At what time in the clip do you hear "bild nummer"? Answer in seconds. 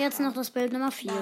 0.50-0.90